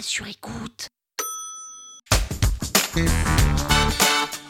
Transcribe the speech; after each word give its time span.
sur 0.00 0.26
écoute. 0.26 0.88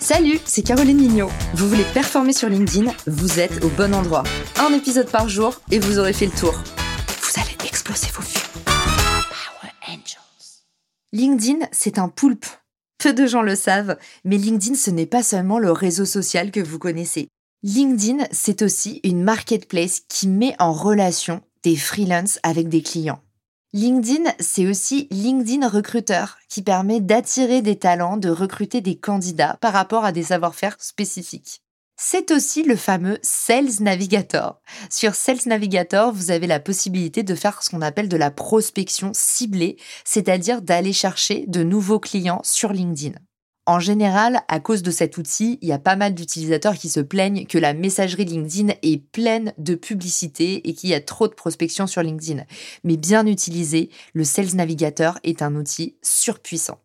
Salut, 0.00 0.38
c'est 0.44 0.62
Caroline 0.62 0.98
Mignot. 0.98 1.30
Vous 1.54 1.68
voulez 1.68 1.84
performer 1.94 2.32
sur 2.32 2.48
LinkedIn 2.48 2.92
Vous 3.06 3.40
êtes 3.40 3.64
au 3.64 3.68
bon 3.70 3.94
endroit. 3.94 4.24
Un 4.58 4.72
épisode 4.74 5.10
par 5.10 5.28
jour 5.28 5.60
et 5.70 5.78
vous 5.78 5.98
aurez 5.98 6.12
fait 6.12 6.26
le 6.26 6.32
tour. 6.32 6.52
Vous 6.52 7.40
allez 7.40 7.56
exploser 7.66 8.08
vos 8.12 8.22
vues. 8.22 8.64
Power 8.64 9.72
Angels. 9.88 10.64
LinkedIn, 11.12 11.66
c'est 11.72 11.98
un 11.98 12.08
poulpe. 12.08 12.46
Peu 12.98 13.12
de 13.12 13.26
gens 13.26 13.42
le 13.42 13.56
savent, 13.56 13.96
mais 14.24 14.36
LinkedIn, 14.36 14.74
ce 14.74 14.90
n'est 14.90 15.06
pas 15.06 15.22
seulement 15.22 15.58
le 15.58 15.72
réseau 15.72 16.04
social 16.04 16.50
que 16.50 16.60
vous 16.60 16.78
connaissez. 16.78 17.28
LinkedIn, 17.62 18.24
c'est 18.30 18.62
aussi 18.62 19.00
une 19.04 19.22
marketplace 19.22 20.02
qui 20.08 20.28
met 20.28 20.54
en 20.58 20.72
relation 20.72 21.40
des 21.62 21.76
freelances 21.76 22.38
avec 22.42 22.68
des 22.68 22.82
clients. 22.82 23.20
LinkedIn, 23.74 24.30
c'est 24.38 24.68
aussi 24.68 25.08
LinkedIn 25.10 25.68
Recruteur 25.68 26.38
qui 26.48 26.62
permet 26.62 27.00
d'attirer 27.00 27.60
des 27.60 27.76
talents, 27.76 28.16
de 28.16 28.28
recruter 28.28 28.80
des 28.80 28.94
candidats 28.94 29.58
par 29.60 29.72
rapport 29.72 30.04
à 30.04 30.12
des 30.12 30.22
savoir-faire 30.22 30.76
spécifiques. 30.78 31.60
C'est 31.96 32.30
aussi 32.30 32.62
le 32.62 32.76
fameux 32.76 33.18
Sales 33.22 33.80
Navigator. 33.80 34.60
Sur 34.90 35.16
Sales 35.16 35.40
Navigator, 35.46 36.12
vous 36.12 36.30
avez 36.30 36.46
la 36.46 36.60
possibilité 36.60 37.24
de 37.24 37.34
faire 37.34 37.64
ce 37.64 37.70
qu'on 37.70 37.82
appelle 37.82 38.08
de 38.08 38.16
la 38.16 38.30
prospection 38.30 39.10
ciblée, 39.12 39.76
c'est-à-dire 40.04 40.62
d'aller 40.62 40.92
chercher 40.92 41.44
de 41.48 41.64
nouveaux 41.64 41.98
clients 41.98 42.42
sur 42.44 42.72
LinkedIn. 42.72 43.18
En 43.66 43.80
général, 43.80 44.42
à 44.48 44.60
cause 44.60 44.82
de 44.82 44.90
cet 44.90 45.16
outil, 45.16 45.58
il 45.62 45.68
y 45.68 45.72
a 45.72 45.78
pas 45.78 45.96
mal 45.96 46.14
d'utilisateurs 46.14 46.74
qui 46.74 46.90
se 46.90 47.00
plaignent 47.00 47.46
que 47.46 47.56
la 47.56 47.72
messagerie 47.72 48.26
LinkedIn 48.26 48.74
est 48.82 48.98
pleine 48.98 49.54
de 49.56 49.74
publicité 49.74 50.68
et 50.68 50.74
qu'il 50.74 50.90
y 50.90 50.94
a 50.94 51.00
trop 51.00 51.28
de 51.28 51.34
prospection 51.34 51.86
sur 51.86 52.02
LinkedIn. 52.02 52.42
Mais 52.84 52.98
bien 52.98 53.26
utilisé, 53.26 53.88
le 54.12 54.24
Sales 54.24 54.54
Navigator 54.54 55.18
est 55.24 55.40
un 55.40 55.54
outil 55.54 55.96
surpuissant. 56.02 56.83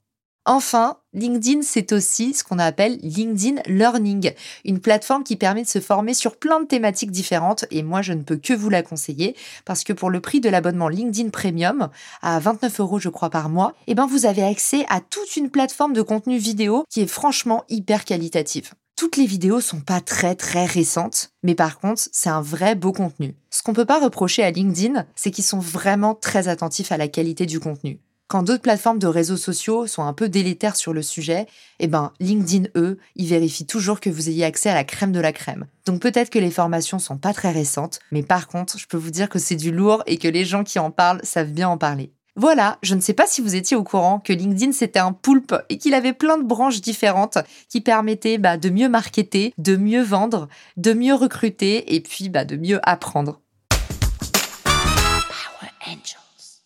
Enfin, 0.52 0.98
LinkedIn, 1.14 1.62
c'est 1.62 1.92
aussi 1.92 2.34
ce 2.34 2.44
qu'on 2.44 2.58
appelle 2.58 2.98
LinkedIn 3.04 3.62
Learning, 3.68 4.32
une 4.66 4.80
plateforme 4.80 5.24
qui 5.24 5.36
permet 5.36 5.62
de 5.62 5.68
se 5.68 5.80
former 5.80 6.16
sur 6.16 6.38
plein 6.38 6.60
de 6.60 6.66
thématiques 6.66 7.12
différentes 7.12 7.66
et 7.70 7.84
moi 7.84 8.02
je 8.02 8.14
ne 8.14 8.24
peux 8.24 8.38
que 8.38 8.54
vous 8.54 8.72
la 8.72 8.82
conseiller 8.82 9.36
parce 9.64 9.84
que 9.84 9.94
pour 9.94 10.10
le 10.10 10.22
prix 10.22 10.42
de 10.42 10.50
l'abonnement 10.50 10.90
LinkedIn 10.90 11.30
Premium, 11.30 11.90
à 12.24 12.40
29 12.40 12.80
euros 12.80 12.98
je 12.98 13.10
crois 13.10 13.30
par 13.30 13.48
mois, 13.48 13.76
eh 13.86 13.94
ben 13.94 14.08
vous 14.08 14.26
avez 14.26 14.42
accès 14.42 14.88
à 14.90 15.02
toute 15.02 15.38
une 15.38 15.52
plateforme 15.52 15.94
de 15.94 16.02
contenu 16.02 16.40
vidéo 16.40 16.84
qui 16.90 17.02
est 17.02 17.08
franchement 17.08 17.64
hyper 17.70 18.04
qualitative. 18.04 18.72
Toutes 18.96 19.18
les 19.18 19.28
vidéos 19.28 19.62
sont 19.62 19.82
pas 19.82 20.02
très 20.02 20.34
très 20.34 20.66
récentes, 20.66 21.30
mais 21.44 21.54
par 21.54 21.78
contre, 21.78 22.02
c'est 22.12 22.30
un 22.32 22.42
vrai 22.42 22.74
beau 22.74 22.92
contenu. 22.92 23.36
Ce 23.52 23.62
qu'on 23.62 23.74
peut 23.74 23.86
pas 23.86 24.00
reprocher 24.00 24.44
à 24.44 24.50
LinkedIn, 24.50 25.06
c'est 25.16 25.30
qu'ils 25.30 25.44
sont 25.44 25.60
vraiment 25.60 26.16
très 26.16 26.48
attentifs 26.48 26.92
à 26.92 26.98
la 26.98 27.08
qualité 27.08 27.46
du 27.46 27.60
contenu. 27.60 28.00
Quand 28.30 28.44
d'autres 28.44 28.62
plateformes 28.62 29.00
de 29.00 29.08
réseaux 29.08 29.38
sociaux 29.38 29.88
sont 29.88 30.04
un 30.04 30.14
peu 30.14 30.30
délétères 30.30 30.76
sur 30.76 30.94
le 30.94 31.02
sujet, 31.02 31.48
eh 31.80 31.88
ben, 31.88 32.14
LinkedIn, 32.20 32.70
eux, 32.76 33.00
ils 33.16 33.26
vérifient 33.26 33.66
toujours 33.66 34.00
que 34.00 34.12
vous 34.12 34.30
ayez 34.30 34.46
accès 34.46 34.70
à 34.70 34.76
la 34.76 34.84
crème 34.84 35.12
de 35.12 35.20
la 35.20 35.34
crème. 35.34 35.66
Donc 35.88 36.00
peut-être 36.00 36.30
que 36.30 36.38
les 36.38 36.52
formations 36.52 37.00
sont 37.00 37.18
pas 37.18 37.34
très 37.34 37.52
récentes, 37.52 38.00
mais 38.12 38.22
par 38.22 38.48
contre, 38.48 38.78
je 38.78 38.86
peux 38.86 38.98
vous 38.98 39.10
dire 39.10 39.30
que 39.30 39.40
c'est 39.40 39.56
du 39.56 39.72
lourd 39.72 40.04
et 40.06 40.18
que 40.18 40.28
les 40.28 40.46
gens 40.46 40.64
qui 40.64 40.78
en 40.78 40.92
parlent 40.92 41.22
savent 41.24 41.50
bien 41.50 41.70
en 41.70 41.80
parler. 41.80 42.14
Voilà, 42.36 42.78
je 42.84 42.94
ne 42.94 43.02
sais 43.02 43.16
pas 43.16 43.26
si 43.26 43.42
vous 43.42 43.56
étiez 43.56 43.76
au 43.76 43.84
courant 43.84 44.20
que 44.20 44.32
LinkedIn 44.32 44.74
c'était 44.74 45.00
un 45.00 45.12
poulpe 45.12 45.56
et 45.70 45.80
qu'il 45.80 45.96
avait 45.96 46.14
plein 46.14 46.38
de 46.38 46.46
branches 46.46 46.82
différentes 46.82 47.40
qui 47.68 47.82
permettaient 47.82 48.38
bah, 48.38 48.58
de 48.58 48.70
mieux 48.70 48.90
marketer, 48.90 49.56
de 49.58 49.76
mieux 49.76 50.04
vendre, 50.04 50.50
de 50.78 50.94
mieux 50.94 51.16
recruter 51.16 51.96
et 51.96 52.00
puis 52.00 52.30
bah, 52.30 52.46
de 52.46 52.58
mieux 52.58 52.80
apprendre. 52.84 53.42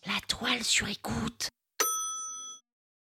La 0.06 0.20
toile 0.28 0.62
sur 0.62 0.86
écoute. 0.86 1.48